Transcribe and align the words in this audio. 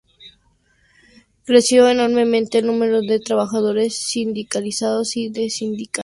Creció 1.45 1.87
enormemente 1.87 2.57
el 2.57 2.65
número 2.65 3.01
de 3.03 3.19
trabajadores 3.19 3.93
sindicalizados 3.95 5.15
y 5.15 5.29
de 5.29 5.51
sindicatos. 5.51 5.99